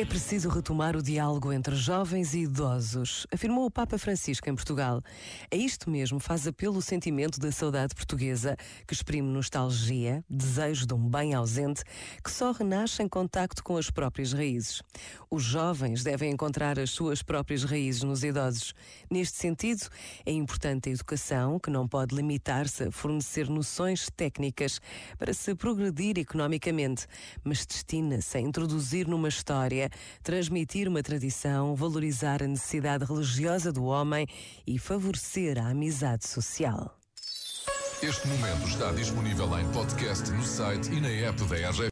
[0.00, 5.02] É preciso retomar o diálogo entre jovens e idosos, afirmou o Papa Francisco em Portugal.
[5.50, 10.94] É isto mesmo, faz apelo o sentimento da saudade portuguesa, que exprime nostalgia, desejo de
[10.94, 11.84] um bem ausente,
[12.24, 14.82] que só renasce em contacto com as próprias raízes.
[15.30, 18.72] Os jovens devem encontrar as suas próprias raízes nos idosos.
[19.10, 19.86] Neste sentido,
[20.24, 24.80] é importante a educação, que não pode limitar-se a fornecer noções técnicas
[25.18, 27.06] para se progredir economicamente,
[27.44, 29.89] mas destina-se a introduzir numa história
[30.22, 34.26] transmitir uma tradição, valorizar a necessidade religiosa do homem
[34.66, 36.96] e favorecer a amizade social.
[38.02, 41.88] Este momento está disponível em podcast no site e na app da RGF.